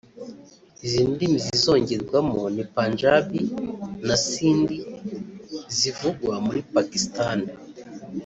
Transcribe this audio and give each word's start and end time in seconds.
Izi 0.85 1.01
ndimi 1.11 1.37
zizongerwamo 1.45 2.41
ni 2.55 2.63
Panjābī 2.73 3.41
na 4.07 4.15
Sindhi 4.27 4.79
zivugwa 5.77 6.33
muri 6.45 6.59
Pakistan 6.73 7.39